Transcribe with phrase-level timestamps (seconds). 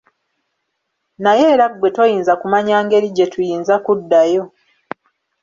[1.23, 4.43] Naye era ggwe toyinza kumanya ngeri gye tuyinza kuddayo.